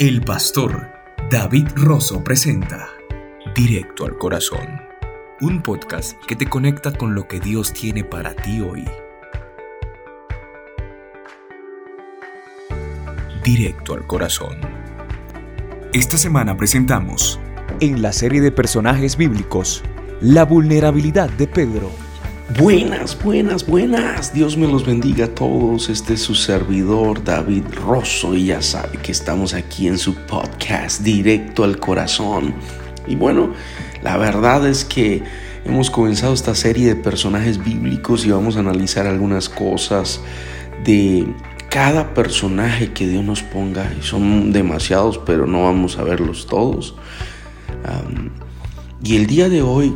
El 0.00 0.22
pastor 0.22 0.88
David 1.30 1.66
Rosso 1.74 2.24
presenta 2.24 2.88
Directo 3.54 4.06
al 4.06 4.16
Corazón, 4.16 4.80
un 5.42 5.60
podcast 5.60 6.18
que 6.24 6.36
te 6.36 6.46
conecta 6.46 6.90
con 6.90 7.14
lo 7.14 7.28
que 7.28 7.38
Dios 7.38 7.74
tiene 7.74 8.02
para 8.02 8.34
ti 8.34 8.62
hoy. 8.62 8.88
Directo 13.44 13.92
al 13.92 14.06
Corazón. 14.06 14.56
Esta 15.92 16.16
semana 16.16 16.56
presentamos, 16.56 17.38
en 17.80 18.00
la 18.00 18.14
serie 18.14 18.40
de 18.40 18.52
personajes 18.52 19.18
bíblicos, 19.18 19.84
la 20.22 20.46
vulnerabilidad 20.46 21.28
de 21.28 21.46
Pedro. 21.46 21.90
Buenas, 22.58 23.16
buenas, 23.22 23.64
buenas. 23.64 24.34
Dios 24.34 24.56
me 24.56 24.66
los 24.66 24.84
bendiga 24.84 25.26
a 25.26 25.34
todos. 25.34 25.88
Este 25.88 26.14
es 26.14 26.22
su 26.22 26.34
servidor 26.34 27.22
David 27.22 27.62
Rosso 27.72 28.34
y 28.34 28.46
ya 28.46 28.60
sabe 28.60 28.98
que 28.98 29.12
estamos 29.12 29.54
aquí 29.54 29.86
en 29.86 29.98
su 29.98 30.16
podcast 30.16 31.02
directo 31.02 31.62
al 31.62 31.78
corazón. 31.78 32.52
Y 33.06 33.14
bueno, 33.14 33.52
la 34.02 34.16
verdad 34.16 34.66
es 34.66 34.84
que 34.84 35.22
hemos 35.64 35.90
comenzado 35.90 36.34
esta 36.34 36.56
serie 36.56 36.88
de 36.88 36.96
personajes 36.96 37.62
bíblicos 37.62 38.26
y 38.26 38.32
vamos 38.32 38.56
a 38.56 38.60
analizar 38.60 39.06
algunas 39.06 39.48
cosas 39.48 40.20
de 40.84 41.32
cada 41.68 42.14
personaje 42.14 42.92
que 42.92 43.06
Dios 43.06 43.24
nos 43.24 43.44
ponga. 43.44 43.94
Y 43.96 44.02
son 44.02 44.52
demasiados, 44.52 45.18
pero 45.18 45.46
no 45.46 45.62
vamos 45.62 45.98
a 45.98 46.02
verlos 46.02 46.48
todos. 46.48 46.96
y 49.04 49.16
el 49.16 49.26
día 49.28 49.48
de 49.48 49.62
hoy 49.62 49.94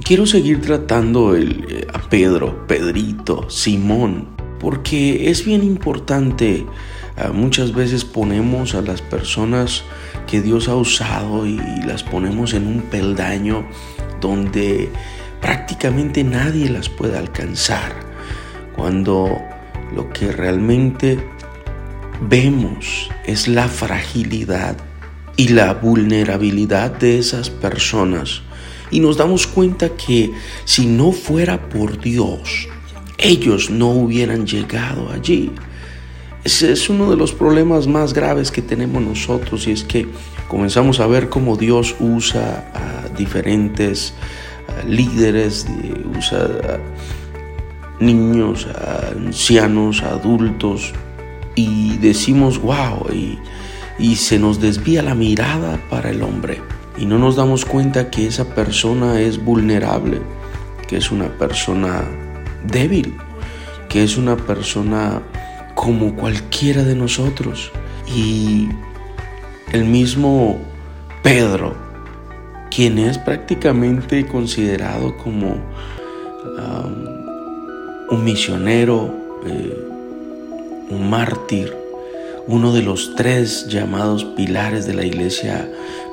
quiero 0.00 0.26
seguir 0.26 0.60
tratando 0.60 1.36
eh, 1.36 1.86
a 1.92 1.98
Pedro, 2.08 2.66
Pedrito, 2.66 3.48
Simón, 3.50 4.28
porque 4.58 5.30
es 5.30 5.44
bien 5.44 5.62
importante. 5.62 6.66
Ah, 7.16 7.30
muchas 7.32 7.74
veces 7.74 8.04
ponemos 8.04 8.74
a 8.74 8.80
las 8.80 9.02
personas 9.02 9.84
que 10.26 10.40
Dios 10.40 10.68
ha 10.68 10.76
usado 10.76 11.46
y, 11.46 11.60
las 11.86 12.02
ponemos 12.02 12.54
en 12.54 12.66
un 12.66 12.82
peldaño 12.82 13.66
donde 14.20 14.88
prácticamente 15.40 16.24
nadie 16.24 16.70
las 16.70 16.88
puede 16.88 17.18
alcanzar. 17.18 17.92
Cuando 18.74 19.36
lo 19.94 20.10
que 20.10 20.32
realmente 20.32 21.18
vemos 22.28 23.10
es 23.26 23.48
la 23.48 23.68
fragilidad 23.68 24.76
y 25.36 25.48
la 25.48 25.74
vulnerabilidad 25.74 26.92
de 26.92 27.18
esas 27.18 27.50
personas 27.50 28.42
y 28.92 29.00
nos 29.00 29.16
damos 29.16 29.46
cuenta 29.48 29.88
que 29.88 30.30
si 30.64 30.86
no 30.86 31.10
fuera 31.10 31.68
por 31.68 31.98
Dios, 31.98 32.68
ellos 33.18 33.70
no 33.70 33.88
hubieran 33.88 34.46
llegado 34.46 35.10
allí. 35.10 35.50
Ese 36.44 36.72
es 36.72 36.88
uno 36.88 37.10
de 37.10 37.16
los 37.16 37.32
problemas 37.32 37.86
más 37.86 38.12
graves 38.12 38.50
que 38.50 38.62
tenemos 38.62 39.02
nosotros 39.02 39.66
y 39.66 39.72
es 39.72 39.82
que 39.82 40.06
comenzamos 40.48 41.00
a 41.00 41.06
ver 41.06 41.28
cómo 41.28 41.56
Dios 41.56 41.96
usa 42.00 42.70
a 42.74 43.08
diferentes 43.16 44.12
líderes, 44.86 45.66
usa 46.16 46.44
a 46.44 48.02
niños, 48.02 48.66
a 48.66 49.08
ancianos, 49.16 50.02
a 50.02 50.10
adultos 50.10 50.92
y 51.54 51.96
decimos 51.98 52.60
wow 52.60 53.06
y, 53.10 53.38
y 53.98 54.16
se 54.16 54.38
nos 54.38 54.60
desvía 54.60 55.02
la 55.02 55.14
mirada 55.14 55.80
para 55.88 56.10
el 56.10 56.22
hombre 56.22 56.60
y 57.02 57.06
no 57.06 57.18
nos 57.18 57.34
damos 57.34 57.64
cuenta 57.64 58.10
que 58.10 58.28
esa 58.28 58.54
persona 58.54 59.20
es 59.20 59.44
vulnerable, 59.44 60.20
que 60.86 60.98
es 60.98 61.10
una 61.10 61.36
persona 61.36 62.04
débil, 62.64 63.16
que 63.88 64.04
es 64.04 64.16
una 64.16 64.36
persona 64.36 65.20
como 65.74 66.14
cualquiera 66.14 66.84
de 66.84 66.94
nosotros. 66.94 67.72
Y 68.06 68.68
el 69.72 69.84
mismo 69.84 70.60
Pedro, 71.24 71.74
quien 72.70 73.00
es 73.00 73.18
prácticamente 73.18 74.24
considerado 74.28 75.16
como 75.16 75.56
un 78.10 78.22
misionero, 78.22 79.12
eh, 79.44 79.88
un 80.88 81.10
mártir, 81.10 81.82
uno 82.46 82.72
de 82.72 82.82
los 82.82 83.16
tres 83.16 83.66
llamados 83.66 84.24
pilares 84.24 84.86
de 84.86 84.94
la 84.94 85.04
iglesia 85.04 85.68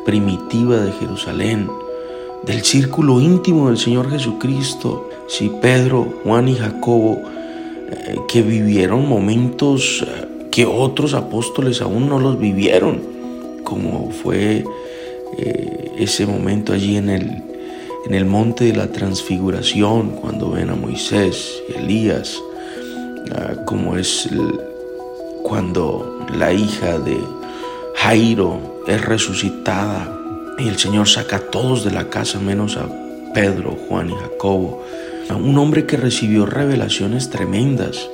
primitiva 0.05 0.77
de 0.77 0.91
Jerusalén, 0.93 1.69
del 2.43 2.63
círculo 2.63 3.19
íntimo 3.19 3.67
del 3.67 3.77
Señor 3.77 4.09
Jesucristo, 4.09 5.09
si 5.27 5.49
Pedro, 5.61 6.07
Juan 6.23 6.47
y 6.47 6.55
Jacobo, 6.55 7.21
eh, 7.91 8.15
que 8.27 8.41
vivieron 8.41 9.07
momentos 9.07 10.05
eh, 10.07 10.27
que 10.51 10.65
otros 10.65 11.13
apóstoles 11.13 11.81
aún 11.81 12.07
no 12.09 12.19
los 12.19 12.39
vivieron, 12.39 13.01
como 13.63 14.11
fue 14.11 14.63
eh, 15.37 15.91
ese 15.97 16.25
momento 16.25 16.73
allí 16.73 16.97
en 16.97 17.09
el, 17.09 17.43
en 18.05 18.13
el 18.13 18.25
monte 18.25 18.65
de 18.65 18.75
la 18.75 18.91
transfiguración, 18.91 20.11
cuando 20.11 20.51
ven 20.51 20.69
a 20.69 20.75
Moisés 20.75 21.61
y 21.69 21.77
Elías, 21.77 22.39
ah, 23.35 23.53
como 23.65 23.95
es 23.95 24.29
cuando 25.43 26.25
la 26.33 26.53
hija 26.53 26.99
de 26.99 27.17
Jairo 27.95 28.59
es 28.89 29.05
resucitada 29.05 30.19
y 30.57 30.67
el 30.67 30.77
Señor 30.77 31.07
saca 31.07 31.37
a 31.37 31.39
todos 31.39 31.83
de 31.85 31.91
la 31.91 32.09
casa 32.09 32.39
menos 32.39 32.75
a 32.75 32.89
Pedro, 33.33 33.77
Juan 33.87 34.09
y 34.09 34.15
Jacobo. 34.15 34.83
Un 35.29 35.57
hombre 35.59 35.85
que 35.85 35.95
recibió 35.95 36.47
revelaciones 36.47 37.29
tremendas. 37.29 38.09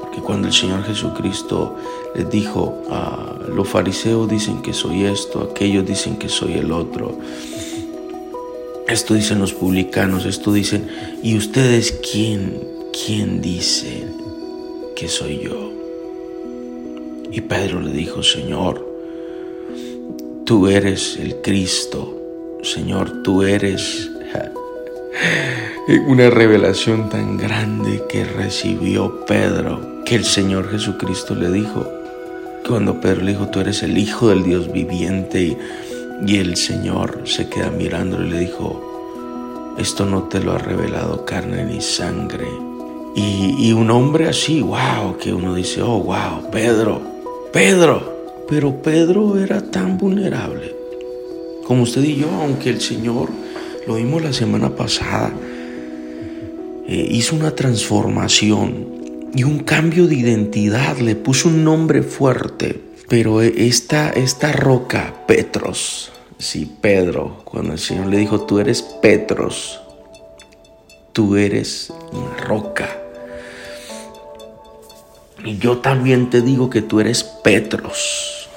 Porque 0.00 0.20
cuando 0.20 0.46
el 0.46 0.54
Señor 0.54 0.84
Jesucristo 0.84 1.76
les 2.14 2.30
dijo, 2.30 2.84
a 2.90 3.40
los 3.52 3.68
fariseos 3.68 4.28
dicen 4.28 4.62
que 4.62 4.72
soy 4.72 5.04
esto, 5.04 5.50
aquellos 5.50 5.84
dicen 5.84 6.16
que 6.16 6.28
soy 6.28 6.54
el 6.54 6.70
otro. 6.70 7.18
Esto 8.86 9.14
dicen 9.14 9.40
los 9.40 9.52
publicanos, 9.52 10.26
esto 10.26 10.52
dicen, 10.52 10.88
¿y 11.22 11.36
ustedes 11.36 12.00
quién, 12.12 12.62
quién 12.92 13.42
dicen 13.42 14.14
que 14.94 15.08
soy 15.08 15.40
yo? 15.40 15.72
Y 17.32 17.40
Pedro 17.40 17.80
le 17.80 17.90
dijo, 17.90 18.22
Señor, 18.22 18.83
tú 20.44 20.68
eres 20.68 21.16
el 21.18 21.36
Cristo, 21.36 22.20
Señor, 22.62 23.22
tú 23.22 23.42
eres 23.42 24.10
una 26.06 26.30
revelación 26.30 27.08
tan 27.08 27.36
grande 27.36 28.02
que 28.08 28.24
recibió 28.24 29.24
Pedro, 29.26 30.02
que 30.04 30.16
el 30.16 30.24
Señor 30.24 30.70
Jesucristo 30.70 31.34
le 31.34 31.50
dijo, 31.50 31.86
cuando 32.68 33.00
Pedro 33.00 33.22
le 33.22 33.32
dijo, 33.32 33.48
tú 33.48 33.60
eres 33.60 33.82
el 33.82 33.96
Hijo 33.96 34.28
del 34.28 34.42
Dios 34.42 34.70
viviente, 34.70 35.56
y, 36.26 36.36
el 36.36 36.56
Señor 36.56 37.22
se 37.24 37.48
queda 37.48 37.70
mirándolo 37.70 38.26
y 38.26 38.30
le 38.30 38.38
dijo, 38.40 39.74
esto 39.78 40.06
no 40.06 40.24
te 40.24 40.40
lo 40.40 40.52
ha 40.52 40.58
revelado 40.58 41.24
carne 41.24 41.64
ni 41.64 41.80
sangre. 41.80 42.46
Y, 43.16 43.54
y 43.58 43.72
un 43.72 43.90
hombre 43.90 44.28
así, 44.28 44.60
wow, 44.60 45.16
que 45.18 45.32
uno 45.32 45.54
dice, 45.54 45.82
oh, 45.82 46.00
wow, 46.00 46.50
Pedro, 46.50 47.00
Pedro. 47.52 48.13
Pero 48.48 48.82
Pedro 48.82 49.38
era 49.38 49.62
tan 49.62 49.96
vulnerable. 49.98 50.74
Como 51.66 51.84
usted 51.84 52.02
y 52.02 52.16
yo, 52.16 52.30
aunque 52.30 52.70
el 52.70 52.80
Señor, 52.80 53.30
lo 53.86 53.94
vimos 53.94 54.22
la 54.22 54.32
semana 54.32 54.76
pasada, 54.76 55.32
eh, 56.86 57.06
hizo 57.10 57.34
una 57.36 57.52
transformación 57.52 59.30
y 59.34 59.44
un 59.44 59.60
cambio 59.60 60.06
de 60.06 60.16
identidad, 60.16 60.98
le 60.98 61.16
puso 61.16 61.48
un 61.48 61.64
nombre 61.64 62.02
fuerte. 62.02 62.80
Pero 63.08 63.40
esta, 63.42 64.10
esta 64.10 64.52
roca, 64.52 65.14
Petros, 65.26 66.12
sí, 66.38 66.70
Pedro, 66.80 67.42
cuando 67.44 67.72
el 67.72 67.78
Señor 67.78 68.06
le 68.06 68.18
dijo, 68.18 68.42
tú 68.42 68.58
eres 68.58 68.82
Petros, 68.82 69.80
tú 71.12 71.36
eres 71.36 71.92
una 72.12 72.36
roca. 72.36 72.98
Y 75.44 75.58
yo 75.58 75.78
también 75.78 76.30
te 76.30 76.40
digo 76.40 76.70
que 76.70 76.80
tú 76.80 77.00
eres 77.00 77.33
Petros. 77.44 78.48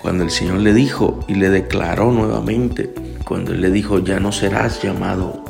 Cuando 0.00 0.24
el 0.24 0.30
Señor 0.30 0.58
le 0.58 0.72
dijo 0.72 1.24
y 1.28 1.34
le 1.34 1.50
declaró 1.50 2.10
nuevamente, 2.10 2.92
cuando 3.24 3.52
él 3.52 3.60
le 3.60 3.70
dijo, 3.70 4.00
ya 4.00 4.18
no 4.18 4.32
serás 4.32 4.82
llamado 4.82 5.44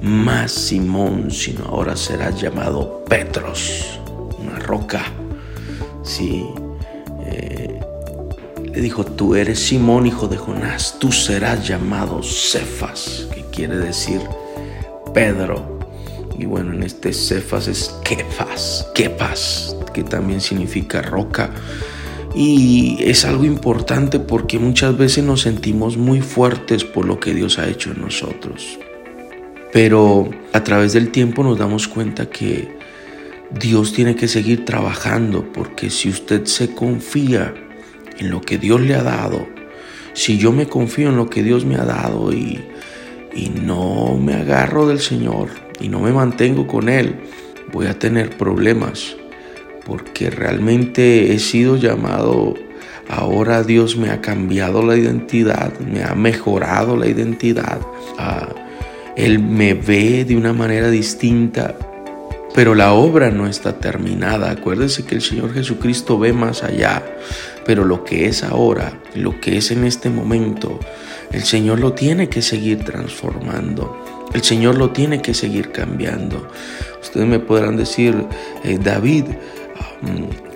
más 0.00 0.50
Simón, 0.50 1.30
sino 1.30 1.66
ahora 1.66 1.96
serás 1.96 2.40
llamado 2.40 3.04
Petros, 3.04 4.00
una 4.38 4.58
roca. 4.58 5.04
Sí, 6.02 6.46
eh, 7.26 7.80
le 8.72 8.80
dijo, 8.80 9.04
tú 9.04 9.34
eres 9.34 9.58
Simón, 9.58 10.06
hijo 10.06 10.28
de 10.28 10.38
Jonás, 10.38 10.96
tú 10.98 11.12
serás 11.12 11.68
llamado 11.68 12.22
Cefas, 12.22 13.28
que 13.34 13.42
quiere 13.52 13.76
decir 13.76 14.20
Pedro 15.12 15.76
y 16.38 16.44
bueno, 16.44 16.72
en 16.72 16.82
este 16.82 17.12
Cefas 17.12 17.68
es 17.68 17.94
Kefas, 18.04 18.86
Kepas, 18.94 19.75
que 19.96 20.02
también 20.02 20.42
significa 20.42 21.00
roca. 21.00 21.48
Y 22.34 22.98
es 23.00 23.24
algo 23.24 23.46
importante 23.46 24.20
porque 24.20 24.58
muchas 24.58 24.94
veces 24.98 25.24
nos 25.24 25.40
sentimos 25.40 25.96
muy 25.96 26.20
fuertes 26.20 26.84
por 26.84 27.06
lo 27.06 27.18
que 27.18 27.32
Dios 27.32 27.58
ha 27.58 27.66
hecho 27.66 27.92
en 27.92 28.02
nosotros. 28.02 28.78
Pero 29.72 30.28
a 30.52 30.62
través 30.62 30.92
del 30.92 31.10
tiempo 31.12 31.42
nos 31.42 31.58
damos 31.58 31.88
cuenta 31.88 32.26
que 32.26 32.76
Dios 33.58 33.94
tiene 33.94 34.16
que 34.16 34.28
seguir 34.28 34.66
trabajando 34.66 35.50
porque 35.50 35.88
si 35.88 36.10
usted 36.10 36.44
se 36.44 36.74
confía 36.74 37.54
en 38.18 38.30
lo 38.30 38.42
que 38.42 38.58
Dios 38.58 38.82
le 38.82 38.96
ha 38.96 39.02
dado, 39.02 39.46
si 40.12 40.36
yo 40.36 40.52
me 40.52 40.66
confío 40.66 41.08
en 41.08 41.16
lo 41.16 41.30
que 41.30 41.42
Dios 41.42 41.64
me 41.64 41.76
ha 41.76 41.86
dado 41.86 42.34
y, 42.34 42.60
y 43.34 43.48
no 43.48 44.18
me 44.18 44.34
agarro 44.34 44.86
del 44.86 45.00
Señor 45.00 45.48
y 45.80 45.88
no 45.88 46.00
me 46.00 46.12
mantengo 46.12 46.66
con 46.66 46.90
Él, 46.90 47.14
voy 47.72 47.86
a 47.86 47.98
tener 47.98 48.36
problemas 48.36 49.16
porque 49.86 50.30
realmente 50.30 51.32
he 51.32 51.38
sido 51.38 51.76
llamado, 51.76 52.54
ahora 53.08 53.62
Dios 53.62 53.96
me 53.96 54.10
ha 54.10 54.20
cambiado 54.20 54.82
la 54.82 54.96
identidad, 54.96 55.78
me 55.78 56.02
ha 56.02 56.14
mejorado 56.14 56.96
la 56.96 57.06
identidad, 57.06 57.80
Él 59.16 59.38
me 59.38 59.74
ve 59.74 60.24
de 60.24 60.36
una 60.36 60.52
manera 60.52 60.90
distinta, 60.90 61.76
pero 62.52 62.74
la 62.74 62.94
obra 62.94 63.30
no 63.30 63.46
está 63.46 63.78
terminada. 63.78 64.50
Acuérdese 64.50 65.04
que 65.04 65.14
el 65.14 65.22
Señor 65.22 65.52
Jesucristo 65.54 66.18
ve 66.18 66.32
más 66.32 66.64
allá, 66.64 67.04
pero 67.64 67.84
lo 67.84 68.02
que 68.02 68.26
es 68.26 68.42
ahora, 68.42 68.92
lo 69.14 69.40
que 69.40 69.58
es 69.58 69.70
en 69.70 69.84
este 69.84 70.10
momento, 70.10 70.80
el 71.32 71.42
Señor 71.42 71.78
lo 71.80 71.92
tiene 71.92 72.28
que 72.28 72.42
seguir 72.42 72.84
transformando. 72.84 74.04
El 74.32 74.42
Señor 74.42 74.76
lo 74.76 74.90
tiene 74.90 75.22
que 75.22 75.34
seguir 75.34 75.70
cambiando. 75.70 76.48
Ustedes 77.00 77.26
me 77.26 77.38
podrán 77.38 77.76
decir, 77.76 78.26
eh, 78.64 78.78
David, 78.82 79.24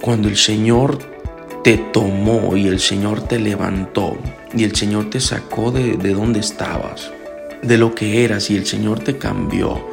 cuando 0.01 0.29
el 0.29 0.37
Señor 0.37 0.99
te 1.63 1.77
tomó 1.77 2.57
y 2.57 2.69
el 2.69 2.81
Señor 2.81 3.23
te 3.23 3.39
levantó 3.39 4.17
y 4.55 4.65
el 4.65 4.75
Señor 4.75 5.11
te 5.11 5.21
sacó 5.21 5.71
de, 5.71 5.97
de 5.97 6.15
donde 6.15 6.41
estabas, 6.41 7.11
de 7.63 7.79
lo 7.79 7.95
que 7.95 8.25
eras 8.25 8.51
y 8.51 8.57
el 8.57 8.67
Señor 8.67 9.01
te 9.01 9.19
cambió. 9.19 9.87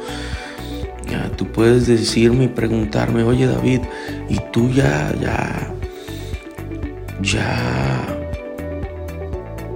Ya, 1.10 1.30
tú 1.36 1.46
puedes 1.46 1.86
decirme 1.86 2.44
y 2.44 2.48
preguntarme, 2.48 3.22
oye 3.22 3.46
David, 3.46 3.80
¿y 4.28 4.38
tú 4.52 4.70
ya, 4.70 5.14
ya, 5.20 5.74
ya 7.22 8.06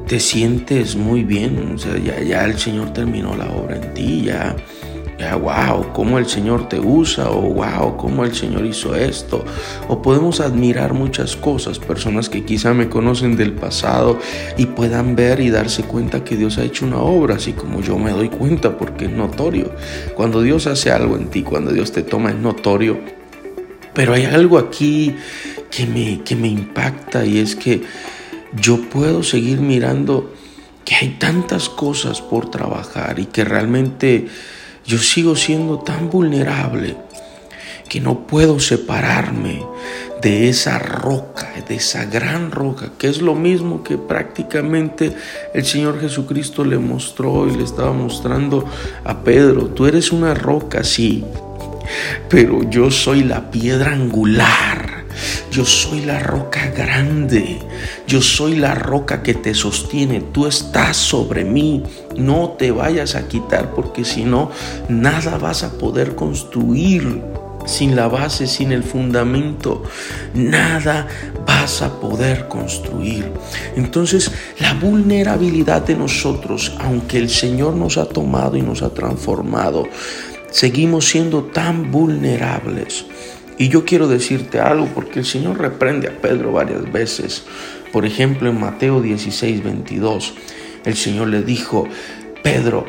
te 0.07 0.21
sientes 0.21 0.95
muy 0.95 1.25
bien, 1.25 1.73
o 1.75 1.79
sea, 1.79 1.97
ya, 1.97 2.21
ya 2.21 2.45
el 2.45 2.59
Señor 2.59 2.93
terminó 2.93 3.35
la 3.35 3.51
obra 3.51 3.77
en 3.77 3.95
ti, 3.95 4.25
ya, 4.27 4.55
wow, 5.31 5.93
cómo 5.93 6.19
el 6.19 6.27
Señor 6.27 6.69
te 6.69 6.79
usa, 6.79 7.31
o 7.31 7.41
wow, 7.41 7.97
cómo 7.97 8.25
el 8.25 8.35
Señor 8.35 8.67
hizo 8.67 8.95
esto. 8.95 9.45
O 9.89 10.03
podemos 10.03 10.41
admirar 10.41 10.95
muchas 10.95 11.37
cosas, 11.37 11.79
personas 11.79 12.29
que 12.29 12.45
quizá 12.45 12.75
me 12.75 12.89
conocen 12.89 13.37
del 13.37 13.53
pasado 13.53 14.19
y 14.57 14.67
puedan 14.67 15.17
ver 15.17 15.41
y 15.41 15.51
darse 15.51 15.85
cuenta 15.85 16.25
que 16.25 16.37
Dios 16.37 16.59
ha 16.59 16.65
hecho 16.65 16.87
una 16.87 16.99
obra, 16.99 17.37
así 17.37 17.53
como 17.53 17.81
yo 17.81 17.99
me 17.99 18.11
doy 18.11 18.29
cuenta 18.29 18.77
porque 18.77 19.07
es 19.07 19.13
notorio. 19.13 19.73
Cuando 20.15 20.43
Dios 20.43 20.67
hace 20.67 20.91
algo 20.91 21.17
en 21.17 21.29
ti, 21.29 21.43
cuando 21.43 21.73
Dios 21.73 21.93
te 21.93 22.03
toma, 22.03 22.31
es 22.31 22.37
notorio. 22.37 22.99
Pero 23.95 24.15
hay 24.15 24.25
algo 24.25 24.59
aquí 24.59 25.15
que 25.71 25.87
me, 25.87 26.23
que 26.23 26.37
me 26.37 26.49
impacta 26.49 27.25
y 27.25 27.39
es 27.39 27.57
que 27.57 27.83
yo 28.55 28.81
puedo 28.91 29.23
seguir 29.23 29.61
mirando 29.61 30.33
que 30.85 30.95
hay 30.97 31.09
tantas 31.19 31.69
cosas 31.69 32.21
por 32.21 32.51
trabajar 32.51 33.19
y 33.19 33.27
que 33.27 33.45
realmente 33.45 34.27
yo 34.87 34.99
sigo 34.99 35.37
siendo 35.37 35.79
tan 35.79 36.11
vulnerable 36.11 36.97
que 37.89 38.01
no 38.01 38.27
puedo 38.27 38.59
separarme 38.59 39.63
de 40.23 40.49
esa 40.49 40.79
roca, 40.79 41.53
de 41.69 41.75
esa 41.75 42.05
gran 42.05 42.51
roca, 42.51 42.93
que 42.97 43.09
es 43.09 43.21
lo 43.21 43.35
mismo 43.35 43.83
que 43.83 43.99
prácticamente 43.99 45.15
el 45.53 45.65
Señor 45.65 46.01
Jesucristo 46.01 46.65
le 46.65 46.79
mostró 46.79 47.49
y 47.49 47.57
le 47.57 47.65
estaba 47.65 47.93
mostrando 47.93 48.65
a 49.05 49.19
Pedro. 49.25 49.67
Tú 49.67 49.87
eres 49.87 50.13
una 50.13 50.33
roca, 50.33 50.85
sí, 50.85 51.25
pero 52.29 52.63
yo 52.71 52.91
soy 52.91 53.25
la 53.25 53.51
piedra 53.51 53.93
angular 53.93 54.92
yo 55.53 55.67
soy 55.67 56.01
la 56.01 56.19
roca 56.19 56.69
grande. 56.75 57.59
Yo 58.09 58.23
soy 58.23 58.57
la 58.57 58.75
roca 58.75 59.23
que 59.23 59.35
te 59.35 59.53
sostiene. 59.53 60.21
Tú 60.33 60.47
estás 60.47 60.97
sobre 60.97 61.45
mí. 61.45 61.83
No 62.17 62.57
te 62.59 62.71
vayas 62.71 63.15
a 63.15 63.29
quitar 63.29 63.75
porque 63.75 64.05
si 64.05 64.25
no, 64.25 64.51
nada 64.89 65.37
vas 65.37 65.63
a 65.63 65.73
poder 65.73 66.15
construir. 66.15 67.23
Sin 67.67 67.95
la 67.95 68.09
base, 68.09 68.49
sin 68.49 68.73
el 68.73 68.83
fundamento, 68.83 69.85
nada 70.35 71.07
vas 71.47 71.83
a 71.83 72.01
poder 72.01 72.49
construir. 72.49 73.31
Entonces, 73.77 74.33
la 74.59 74.75
vulnerabilidad 74.75 75.83
de 75.83 75.95
nosotros, 75.95 76.73
aunque 76.81 77.19
el 77.19 77.29
Señor 77.29 77.75
nos 77.75 77.99
ha 77.99 78.07
tomado 78.07 78.57
y 78.57 78.63
nos 78.63 78.83
ha 78.83 78.91
transformado, 78.91 79.87
seguimos 80.51 81.05
siendo 81.05 81.45
tan 81.45 81.93
vulnerables. 81.93 83.05
Y 83.59 83.69
yo 83.69 83.85
quiero 83.85 84.09
decirte 84.09 84.61
algo 84.61 84.87
porque 84.95 85.21
el 85.21 85.25
Señor 85.25 85.59
reprende 85.59 86.09
a 86.09 86.21
Pedro 86.21 86.53
varias 86.53 86.91
veces. 86.91 87.45
Por 87.93 88.07
ejemplo, 88.07 88.49
en 88.49 88.59
Mateo 88.59 89.01
16, 89.01 89.63
22, 89.63 90.35
el 90.85 90.97
Señor 90.97 91.29
le 91.29 91.43
dijo, 91.43 91.87
Pedro, 92.43 92.87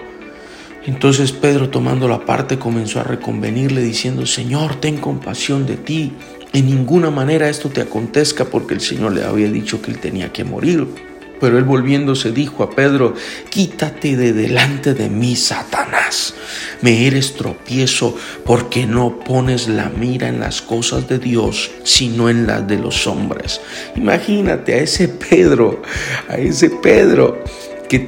entonces 0.85 1.31
Pedro 1.31 1.69
tomando 1.69 2.07
la 2.07 2.25
parte 2.25 2.59
comenzó 2.59 2.99
a 2.99 3.03
reconvenirle 3.03 3.81
diciendo, 3.81 4.25
Señor, 4.25 4.75
ten 4.75 4.97
compasión 4.97 5.65
de 5.65 5.77
ti. 5.77 6.13
En 6.51 6.65
ninguna 6.65 7.09
manera 7.09 7.49
esto 7.49 7.69
te 7.69 7.81
acontezca 7.81 8.45
porque 8.45 8.73
el 8.73 8.81
Señor 8.81 9.13
le 9.13 9.23
había 9.23 9.49
dicho 9.49 9.81
que 9.81 9.91
él 9.91 9.99
tenía 9.99 10.31
que 10.31 10.43
morir. 10.43 10.87
Pero 11.39 11.57
él 11.57 11.63
volviéndose 11.63 12.31
dijo 12.31 12.63
a 12.63 12.69
Pedro, 12.69 13.13
quítate 13.49 14.15
de 14.15 14.33
delante 14.33 14.93
de 14.93 15.09
mí, 15.09 15.35
Satanás. 15.35 16.33
Me 16.81 17.05
eres 17.05 17.33
tropiezo 17.33 18.15
porque 18.45 18.85
no 18.85 19.19
pones 19.19 19.67
la 19.67 19.89
mira 19.89 20.27
en 20.27 20.39
las 20.39 20.61
cosas 20.61 21.07
de 21.07 21.19
Dios, 21.19 21.71
sino 21.83 22.29
en 22.29 22.47
las 22.47 22.67
de 22.67 22.77
los 22.77 23.07
hombres. 23.07 23.61
Imagínate 23.95 24.73
a 24.73 24.77
ese 24.77 25.07
Pedro, 25.07 25.81
a 26.29 26.37
ese 26.37 26.69
Pedro. 26.69 27.43
Que, 27.89 27.99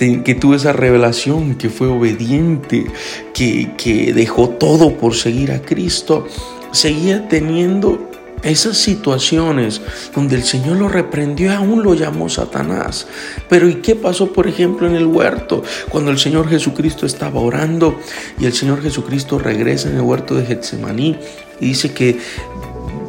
tuvo 0.41 0.55
esa 0.55 0.73
revelación, 0.73 1.55
que 1.55 1.69
fue 1.69 1.87
obediente, 1.87 2.87
que, 3.35 3.73
que 3.77 4.13
dejó 4.13 4.49
todo 4.49 4.97
por 4.97 5.13
seguir 5.13 5.51
a 5.51 5.61
Cristo, 5.61 6.27
seguía 6.71 7.27
teniendo 7.27 8.09
esas 8.45 8.77
situaciones 8.77 9.81
donde 10.13 10.35
el 10.35 10.43
Señor 10.43 10.77
lo 10.77 10.87
reprendió, 10.87 11.51
aún 11.51 11.83
lo 11.83 11.93
llamó 11.95 12.29
Satanás. 12.29 13.07
Pero 13.49 13.67
¿y 13.67 13.75
qué 13.75 13.95
pasó, 13.95 14.31
por 14.31 14.47
ejemplo, 14.47 14.87
en 14.87 14.95
el 14.95 15.05
huerto? 15.05 15.63
Cuando 15.89 16.11
el 16.11 16.19
Señor 16.19 16.47
Jesucristo 16.49 17.05
estaba 17.05 17.39
orando 17.39 17.99
y 18.39 18.45
el 18.45 18.53
Señor 18.53 18.81
Jesucristo 18.81 19.39
regresa 19.39 19.89
en 19.89 19.95
el 19.95 20.01
huerto 20.01 20.35
de 20.35 20.45
Getsemaní 20.45 21.17
y 21.59 21.67
dice 21.67 21.93
que 21.93 22.17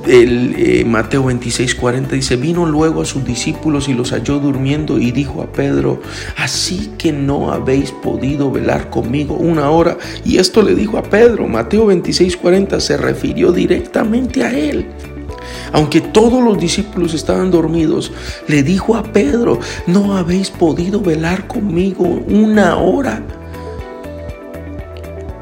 el, 0.06 0.54
eh, 0.56 0.84
Mateo 0.84 1.24
26, 1.24 1.74
40 1.74 2.14
dice, 2.14 2.36
vino 2.36 2.64
luego 2.64 3.02
a 3.02 3.04
sus 3.04 3.24
discípulos 3.24 3.88
y 3.88 3.94
los 3.94 4.12
halló 4.12 4.38
durmiendo 4.38 4.98
y 4.98 5.10
dijo 5.10 5.42
a 5.42 5.52
Pedro, 5.52 6.00
así 6.36 6.92
que 6.96 7.12
no 7.12 7.52
habéis 7.52 7.90
podido 7.90 8.50
velar 8.50 8.90
conmigo 8.90 9.34
una 9.34 9.70
hora. 9.70 9.98
Y 10.24 10.38
esto 10.38 10.62
le 10.62 10.74
dijo 10.74 10.98
a 10.98 11.02
Pedro, 11.02 11.46
Mateo 11.48 11.86
26, 11.86 12.36
40 12.36 12.80
se 12.80 12.96
refirió 12.96 13.52
directamente 13.52 14.44
a 14.44 14.56
él. 14.56 14.86
Aunque 15.72 16.00
todos 16.00 16.42
los 16.42 16.58
discípulos 16.58 17.14
estaban 17.14 17.50
dormidos, 17.50 18.12
le 18.48 18.62
dijo 18.62 18.96
a 18.96 19.02
Pedro, 19.02 19.60
no 19.86 20.16
habéis 20.16 20.50
podido 20.50 21.00
velar 21.00 21.46
conmigo 21.46 22.04
una 22.04 22.76
hora. 22.76 23.22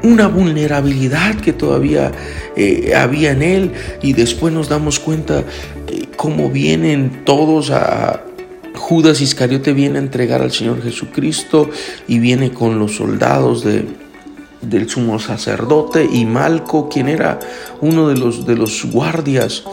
Una 0.03 0.27
vulnerabilidad 0.27 1.35
que 1.35 1.51
todavía 1.51 2.11
eh, 2.55 2.93
había 2.95 3.31
en 3.31 3.41
él 3.41 3.71
y 4.03 4.13
después 4.13 4.53
nos 4.53 4.69
damos 4.69 4.99
cuenta 4.99 5.39
eh, 5.87 6.03
cómo 6.15 6.49
vienen 6.49 7.23
todos 7.25 7.71
a, 7.71 8.21
Judas 8.75 9.21
Iscariote 9.21 9.73
viene 9.73 9.97
a 9.97 10.01
entregar 10.01 10.41
al 10.41 10.51
Señor 10.51 10.83
Jesucristo 10.83 11.69
y 12.07 12.19
viene 12.19 12.51
con 12.51 12.77
los 12.77 12.97
soldados 12.97 13.63
de, 13.63 13.85
del 14.69 14.89
sumo 14.89 15.19
sacerdote 15.19 16.07
y 16.11 16.25
Malco, 16.25 16.89
quien 16.89 17.07
era 17.07 17.39
uno 17.81 18.07
de 18.07 18.15
los, 18.17 18.45
de 18.45 18.55
los 18.55 18.85
guardias, 18.91 19.63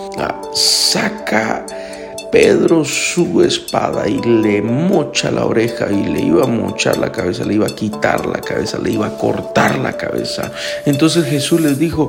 saca 0.55 1.67
Pedro 2.33 2.83
su 2.85 3.43
espada 3.43 4.09
y 4.09 4.19
le 4.23 4.63
mocha 4.63 5.31
la 5.31 5.45
oreja 5.45 5.93
y 5.93 6.07
le 6.07 6.23
iba 6.23 6.45
a 6.45 6.47
mochar 6.47 6.97
la 6.97 7.13
cabeza, 7.13 7.45
le 7.45 7.55
iba 7.55 7.67
a 7.67 7.75
quitar 7.75 8.25
la 8.25 8.41
cabeza, 8.41 8.79
le 8.79 8.93
iba 8.93 9.07
a 9.07 9.19
cortar 9.19 9.79
la 9.79 9.99
cabeza. 9.99 10.51
Entonces 10.87 11.27
Jesús 11.27 11.61
les 11.61 11.79
dijo, 11.79 12.09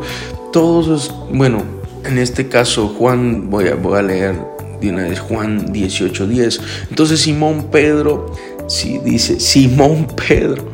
todos, 0.54 1.14
bueno, 1.30 1.64
en 2.06 2.18
este 2.18 2.48
caso 2.48 2.88
Juan, 2.88 3.50
voy 3.50 3.68
a, 3.68 3.76
voy 3.76 4.00
a 4.00 4.02
leer 4.02 4.36
de 4.80 4.90
una 4.90 5.04
vez 5.04 5.20
Juan 5.20 5.74
18:10. 5.74 6.62
Entonces 6.90 7.20
Simón 7.20 7.68
Pedro, 7.70 8.34
sí, 8.68 9.00
dice, 9.04 9.42
Simón 9.42 10.08
Pedro 10.28 10.73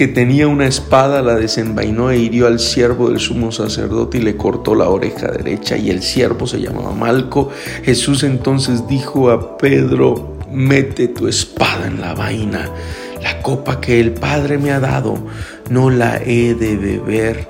que 0.00 0.08
tenía 0.08 0.48
una 0.48 0.66
espada 0.66 1.20
la 1.20 1.34
desenvainó 1.34 2.10
e 2.10 2.16
hirió 2.16 2.46
al 2.46 2.58
siervo 2.58 3.10
del 3.10 3.20
sumo 3.20 3.52
sacerdote 3.52 4.16
y 4.16 4.22
le 4.22 4.34
cortó 4.34 4.74
la 4.74 4.88
oreja 4.88 5.30
derecha 5.30 5.76
y 5.76 5.90
el 5.90 6.02
siervo 6.02 6.46
se 6.46 6.58
llamaba 6.58 6.92
Malco. 6.92 7.50
Jesús 7.82 8.22
entonces 8.22 8.88
dijo 8.88 9.30
a 9.30 9.58
Pedro, 9.58 10.38
mete 10.50 11.08
tu 11.08 11.28
espada 11.28 11.86
en 11.86 12.00
la 12.00 12.14
vaina. 12.14 12.70
La 13.22 13.42
copa 13.42 13.78
que 13.78 14.00
el 14.00 14.12
Padre 14.12 14.56
me 14.56 14.72
ha 14.72 14.80
dado, 14.80 15.18
no 15.68 15.90
la 15.90 16.16
he 16.16 16.54
de 16.54 16.78
beber. 16.78 17.46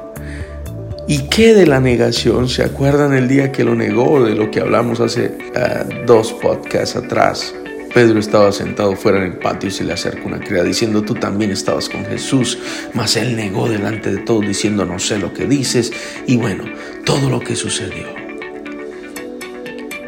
¿Y 1.07 1.28
qué 1.28 1.54
de 1.54 1.69
la 1.69 1.78
negación? 1.78 2.49
¿Se 2.49 2.64
acuerdan 2.64 3.14
el 3.14 3.28
día 3.28 3.52
que 3.52 3.62
lo 3.62 3.76
negó, 3.76 4.25
de 4.25 4.35
lo 4.35 4.50
que 4.50 4.59
hablamos 4.59 4.99
hace 4.99 5.38
ah, 5.54 5.85
dos 6.04 6.33
podcasts 6.33 6.97
atrás? 6.97 7.54
Pedro 7.92 8.20
estaba 8.20 8.52
sentado 8.52 8.94
fuera 8.94 9.18
en 9.18 9.32
el 9.32 9.38
patio 9.38 9.68
y 9.68 9.73
se 9.73 9.85
le 9.85 9.92
acerca 9.92 10.25
una 10.25 10.38
criada 10.38 10.64
diciendo, 10.64 11.02
tú 11.02 11.14
también 11.14 11.50
estabas 11.50 11.88
con 11.88 12.04
Jesús. 12.04 12.59
Mas 12.94 13.16
él 13.16 13.37
negó 13.37 13.68
delante 13.68 14.12
de 14.12 14.18
todos 14.18 14.47
diciendo, 14.47 14.85
no 14.85 14.99
sé 14.99 15.18
lo 15.18 15.32
que 15.32 15.47
dices. 15.47 15.92
Y 16.26 16.37
bueno, 16.37 16.64
todo 17.04 17.28
lo 17.28 17.40
que 17.40 17.56
sucedió. 17.56 18.06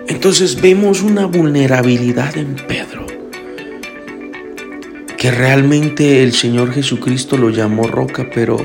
Entonces 0.08 0.60
vemos 0.60 1.02
una 1.02 1.26
vulnerabilidad 1.26 2.36
en 2.36 2.54
Pedro, 2.54 3.06
que 5.16 5.30
realmente 5.30 6.22
el 6.22 6.32
Señor 6.32 6.72
Jesucristo 6.72 7.36
lo 7.36 7.50
llamó 7.50 7.88
roca, 7.88 8.28
pero 8.32 8.56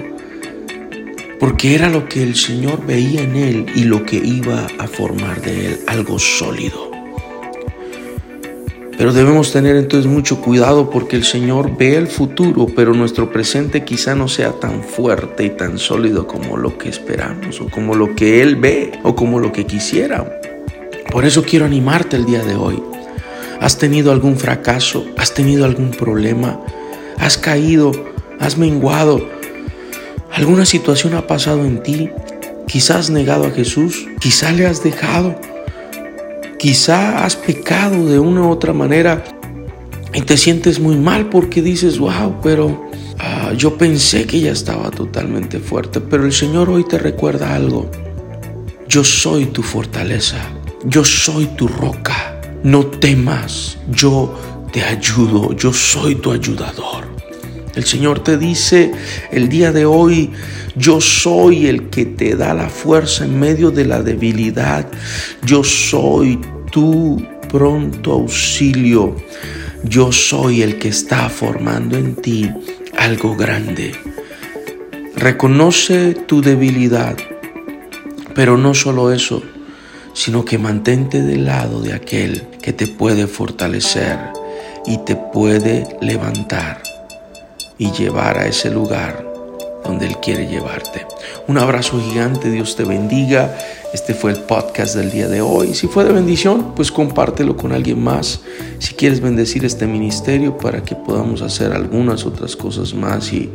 porque 1.40 1.76
era 1.76 1.90
lo 1.90 2.08
que 2.08 2.22
el 2.22 2.36
Señor 2.36 2.86
veía 2.86 3.22
en 3.22 3.36
él 3.36 3.66
y 3.76 3.84
lo 3.86 4.06
que 4.06 4.18
iba 4.18 4.68
a 4.78 4.88
formar 4.88 5.42
de 5.42 5.68
él, 5.68 5.80
algo 5.88 6.20
sólido. 6.20 6.87
Pero 8.98 9.14
debemos 9.14 9.52
tener 9.52 9.76
entonces 9.76 10.12
mucho 10.12 10.42
cuidado 10.42 10.90
porque 10.90 11.16
el 11.16 11.24
Señor 11.24 11.78
ve 11.78 11.96
el 11.96 12.08
futuro, 12.08 12.66
pero 12.76 12.96
nuestro 12.96 13.32
presente 13.32 13.86
quizá 13.86 14.16
no 14.16 14.28
sea 14.28 14.54
tan 14.54 14.84
fuerte 14.84 15.46
y 15.46 15.52
tan 15.52 15.78
sólido 15.78 16.26
como 16.26 16.58
lo 16.58 16.80
que 16.80 16.90
esperamos, 16.90 17.62
o 17.62 17.70
como 17.70 17.94
lo 17.94 18.16
que 18.16 18.42
Él 18.42 18.56
ve, 18.56 18.94
o 19.04 19.16
como 19.16 19.40
lo 19.40 19.52
que 19.52 19.68
quisiera. 19.68 20.40
Por 21.12 21.26
eso 21.26 21.44
quiero 21.44 21.66
animarte 21.66 22.18
el 22.18 22.26
día 22.26 22.44
de 22.44 22.56
hoy. 22.56 22.82
¿Has 23.62 23.78
tenido 23.78 24.12
algún 24.12 24.38
fracaso? 24.38 25.06
¿Has 25.16 25.34
tenido 25.36 25.66
algún 25.66 25.92
problema? 25.92 26.60
¿Has 27.20 27.38
caído? 27.38 27.92
¿Has 28.40 28.58
menguado? 28.58 29.30
¿Alguna 30.34 30.66
situación 30.66 31.14
ha 31.14 31.28
pasado 31.28 31.66
en 31.66 31.84
ti? 31.84 32.10
Quizás 32.68 32.98
has 32.98 33.10
negado 33.12 33.46
a 33.46 33.52
Jesús, 33.52 34.08
quizá 34.20 34.52
le 34.52 34.66
has 34.66 34.84
dejado, 34.84 35.40
quizá 36.58 37.24
has 37.24 37.36
pecado 37.36 38.06
de 38.06 38.20
una 38.20 38.42
u 38.42 38.50
otra 38.52 38.74
manera 38.74 39.24
y 40.14 40.22
te 40.22 40.38
sientes 40.38 40.80
muy 40.80 40.96
mal 40.96 41.30
porque 41.30 41.62
dices, 41.62 42.00
wow, 42.00 42.36
pero 42.42 42.90
ah, 43.20 43.54
yo 43.56 43.78
pensé 43.78 44.26
que 44.26 44.40
ya 44.40 44.52
estaba 44.52 44.90
totalmente 44.90 45.60
fuerte, 45.60 46.02
pero 46.02 46.26
el 46.26 46.34
Señor 46.34 46.70
hoy 46.70 46.84
te 46.84 46.98
recuerda 46.98 47.54
algo. 47.54 47.90
Yo 48.88 49.04
soy 49.04 49.48
tu 49.48 49.62
fortaleza, 49.62 50.38
yo 50.86 51.04
soy 51.04 51.46
tu 51.58 51.68
roca, 51.68 52.42
no 52.64 52.86
temas, 52.86 53.78
yo 53.92 54.34
te 54.72 54.82
ayudo, 54.82 55.54
yo 55.54 55.74
soy 55.74 56.16
tu 56.16 56.32
ayudador. 56.32 57.07
El 57.78 57.86
Señor 57.86 58.24
te 58.24 58.40
dice 58.40 58.92
el 59.30 59.50
día 59.50 59.72
de 59.72 59.86
hoy, 59.86 60.32
yo 60.76 61.00
soy 61.00 61.68
el 61.68 61.90
que 61.92 62.08
te 62.08 62.36
da 62.36 62.56
la 62.56 62.70
fuerza 62.70 63.24
en 63.24 63.40
medio 63.40 63.70
de 63.70 63.86
la 63.86 64.02
debilidad. 64.02 64.88
Yo 65.46 65.64
soy 65.64 66.42
tu 66.72 67.24
pronto 67.48 68.14
auxilio. 68.14 69.16
Yo 69.84 70.12
soy 70.12 70.64
el 70.64 70.80
que 70.80 70.88
está 70.88 71.30
formando 71.30 72.00
en 72.00 72.16
ti 72.16 72.50
algo 72.98 73.36
grande. 73.36 73.92
Reconoce 75.16 76.16
tu 76.16 76.42
debilidad, 76.42 77.16
pero 78.34 78.58
no 78.58 78.74
solo 78.74 79.14
eso, 79.14 79.44
sino 80.14 80.44
que 80.46 80.58
mantente 80.58 81.22
del 81.22 81.46
lado 81.46 81.82
de 81.82 81.94
aquel 81.94 82.42
que 82.60 82.74
te 82.74 82.88
puede 82.88 83.28
fortalecer 83.28 84.18
y 84.88 84.98
te 85.06 85.16
puede 85.16 85.86
levantar 86.02 86.87
y 87.78 87.92
llevar 87.92 88.38
a 88.38 88.48
ese 88.48 88.70
lugar 88.70 89.28
donde 89.84 90.06
Él 90.06 90.18
quiere 90.18 90.48
llevarte. 90.48 91.06
Un 91.48 91.58
abrazo 91.58 92.00
gigante, 92.00 92.52
Dios 92.52 92.76
te 92.76 92.84
bendiga. 92.84 93.58
Este 93.94 94.14
fue 94.14 94.32
el 94.32 94.40
podcast 94.40 94.96
del 94.96 95.12
día 95.12 95.30
de 95.30 95.42
hoy. 95.42 95.74
Si 95.74 95.88
fue 95.88 96.04
de 96.04 96.12
bendición, 96.12 96.74
pues 96.76 96.92
compártelo 96.92 97.56
con 97.56 97.72
alguien 97.72 98.04
más. 98.04 98.42
Si 98.80 98.94
quieres 98.94 99.22
bendecir 99.22 99.64
este 99.64 99.88
ministerio 99.88 100.58
para 100.58 100.84
que 100.84 100.96
podamos 100.96 101.42
hacer 101.42 101.72
algunas 101.72 102.26
otras 102.26 102.56
cosas 102.56 102.94
más 102.94 103.32
y 103.32 103.50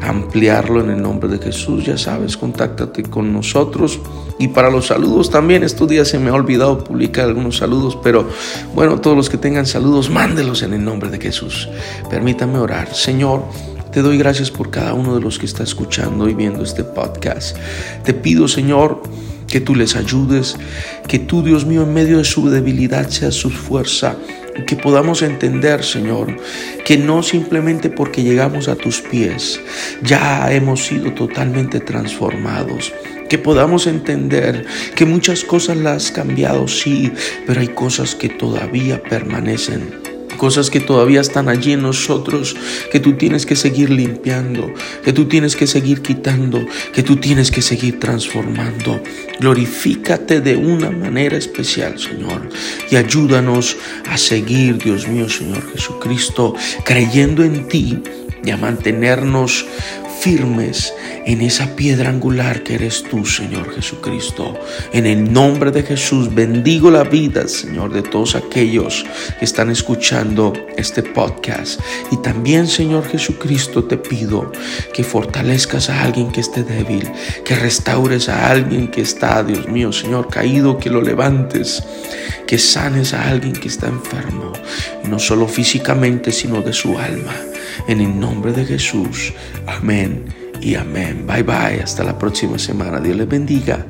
ampliarlo 0.00 0.80
en 0.80 0.90
el 0.90 1.02
nombre 1.02 1.28
de 1.28 1.38
Jesús, 1.38 1.84
ya 1.84 1.98
sabes, 1.98 2.36
contáctate 2.36 3.02
con 3.02 3.32
nosotros. 3.32 3.98
Y 4.42 4.48
para 4.48 4.70
los 4.70 4.88
saludos 4.88 5.30
también, 5.30 5.62
estos 5.62 5.88
días 5.88 6.08
se 6.08 6.18
me 6.18 6.30
ha 6.30 6.34
olvidado 6.34 6.82
publicar 6.82 7.26
algunos 7.26 7.58
saludos, 7.58 7.96
pero 8.02 8.28
bueno, 8.74 9.00
todos 9.00 9.16
los 9.16 9.30
que 9.30 9.38
tengan 9.38 9.66
saludos, 9.66 10.10
mándelos 10.10 10.64
en 10.64 10.74
el 10.74 10.84
nombre 10.84 11.10
de 11.10 11.20
Jesús. 11.20 11.68
Permítame 12.10 12.58
orar. 12.58 12.92
Señor, 12.92 13.44
te 13.92 14.02
doy 14.02 14.18
gracias 14.18 14.50
por 14.50 14.68
cada 14.68 14.94
uno 14.94 15.14
de 15.14 15.20
los 15.20 15.38
que 15.38 15.46
está 15.46 15.62
escuchando 15.62 16.28
y 16.28 16.34
viendo 16.34 16.64
este 16.64 16.82
podcast. 16.82 17.56
Te 18.02 18.14
pido, 18.14 18.48
Señor, 18.48 19.00
que 19.46 19.60
tú 19.60 19.76
les 19.76 19.94
ayudes, 19.94 20.56
que 21.06 21.20
tú, 21.20 21.44
Dios 21.44 21.64
mío, 21.64 21.84
en 21.84 21.94
medio 21.94 22.18
de 22.18 22.24
su 22.24 22.50
debilidad 22.50 23.10
sea 23.10 23.30
su 23.30 23.48
fuerza. 23.48 24.16
Que 24.66 24.74
podamos 24.74 25.22
entender, 25.22 25.84
Señor, 25.84 26.36
que 26.84 26.98
no 26.98 27.22
simplemente 27.22 27.90
porque 27.90 28.24
llegamos 28.24 28.66
a 28.66 28.74
tus 28.74 29.00
pies, 29.00 29.60
ya 30.02 30.52
hemos 30.52 30.84
sido 30.84 31.12
totalmente 31.14 31.78
transformados 31.78 32.92
que 33.32 33.38
podamos 33.38 33.86
entender 33.86 34.66
que 34.94 35.06
muchas 35.06 35.42
cosas 35.42 35.78
las 35.78 35.96
has 35.96 36.12
cambiado, 36.12 36.68
sí, 36.68 37.10
pero 37.46 37.62
hay 37.62 37.68
cosas 37.68 38.14
que 38.14 38.28
todavía 38.28 39.02
permanecen 39.02 40.02
cosas 40.36 40.70
que 40.70 40.80
todavía 40.80 41.20
están 41.20 41.48
allí 41.48 41.72
en 41.72 41.82
nosotros, 41.82 42.56
que 42.90 42.98
tú 42.98 43.12
tienes 43.12 43.46
que 43.46 43.54
seguir 43.54 43.90
limpiando, 43.90 44.74
que 45.04 45.12
tú 45.12 45.26
tienes 45.26 45.54
que 45.54 45.68
seguir 45.68 46.02
quitando, 46.02 46.66
que 46.92 47.04
tú 47.04 47.16
tienes 47.16 47.52
que 47.52 47.62
seguir 47.62 48.00
transformando. 48.00 49.00
Glorifícate 49.38 50.40
de 50.40 50.56
una 50.56 50.90
manera 50.90 51.36
especial, 51.36 51.96
Señor, 51.98 52.48
y 52.90 52.96
ayúdanos 52.96 53.76
a 54.10 54.18
seguir, 54.18 54.78
Dios 54.78 55.06
mío, 55.06 55.28
Señor 55.28 55.62
Jesucristo, 55.72 56.54
creyendo 56.84 57.44
en 57.44 57.68
ti 57.68 58.02
y 58.44 58.50
a 58.50 58.56
mantenernos 58.56 59.64
firmes 60.22 60.94
en 61.26 61.40
esa 61.40 61.74
piedra 61.74 62.08
angular 62.08 62.62
que 62.62 62.76
eres 62.76 63.02
tú, 63.02 63.26
Señor 63.26 63.74
Jesucristo. 63.74 64.54
En 64.92 65.04
el 65.04 65.32
nombre 65.32 65.72
de 65.72 65.82
Jesús 65.82 66.32
bendigo 66.32 66.92
la 66.92 67.02
vida, 67.02 67.48
Señor, 67.48 67.92
de 67.92 68.02
todos 68.02 68.36
aquellos 68.36 69.04
que 69.40 69.44
están 69.44 69.68
escuchando 69.68 70.52
este 70.76 71.02
podcast. 71.02 71.80
Y 72.12 72.22
también, 72.22 72.68
Señor 72.68 73.04
Jesucristo, 73.08 73.82
te 73.82 73.96
pido 73.96 74.52
que 74.94 75.02
fortalezcas 75.02 75.90
a 75.90 76.04
alguien 76.04 76.30
que 76.30 76.40
esté 76.40 76.62
débil, 76.62 77.10
que 77.44 77.56
restaures 77.56 78.28
a 78.28 78.48
alguien 78.48 78.92
que 78.92 79.00
está, 79.00 79.42
Dios 79.42 79.68
mío, 79.68 79.90
Señor, 79.90 80.28
caído, 80.28 80.78
que 80.78 80.88
lo 80.88 81.02
levantes, 81.02 81.82
que 82.46 82.58
sanes 82.58 83.12
a 83.12 83.28
alguien 83.28 83.54
que 83.54 83.66
está 83.66 83.88
enfermo, 83.88 84.52
no 85.08 85.18
solo 85.18 85.48
físicamente, 85.48 86.30
sino 86.30 86.62
de 86.62 86.72
su 86.72 86.96
alma. 86.96 87.34
En 87.88 88.00
el 88.00 88.18
nombre 88.18 88.52
de 88.52 88.64
Jesús. 88.64 89.32
Amén 89.66 90.26
y 90.60 90.74
amén. 90.74 91.26
Bye 91.26 91.42
bye. 91.42 91.82
Hasta 91.82 92.04
la 92.04 92.18
próxima 92.18 92.58
semana. 92.58 93.00
Dios 93.00 93.16
les 93.16 93.28
bendiga. 93.28 93.86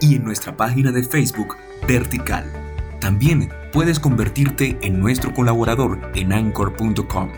y 0.00 0.14
en 0.14 0.24
nuestra 0.24 0.56
página 0.56 0.92
de 0.92 1.02
Facebook 1.02 1.56
Vertical. 1.88 2.63
También 3.04 3.50
puedes 3.70 4.00
convertirte 4.00 4.78
en 4.80 4.98
nuestro 4.98 5.34
colaborador 5.34 6.00
en 6.14 6.32
anchor.com 6.32 7.28